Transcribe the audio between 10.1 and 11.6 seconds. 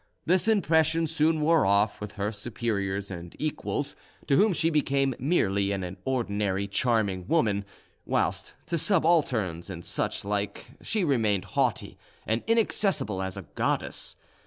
like she remained